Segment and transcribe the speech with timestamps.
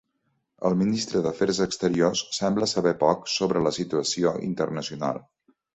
[0.69, 5.27] El ministre d'afers exteriors sembla saber poc sobre la situació internacional.